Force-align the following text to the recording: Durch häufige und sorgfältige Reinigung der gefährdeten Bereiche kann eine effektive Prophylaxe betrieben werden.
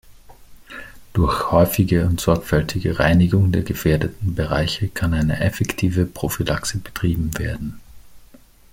Durch 1.13 1.51
häufige 1.51 2.07
und 2.07 2.19
sorgfältige 2.19 2.97
Reinigung 2.97 3.51
der 3.51 3.61
gefährdeten 3.61 4.33
Bereiche 4.33 4.87
kann 4.87 5.13
eine 5.13 5.39
effektive 5.41 6.07
Prophylaxe 6.07 6.79
betrieben 6.79 7.37
werden. 7.37 7.79